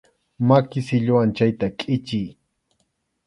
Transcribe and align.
Maki 0.47 0.79
silluwan 0.87 1.29
chayta 1.37 1.67
kʼichiy. 1.79 2.29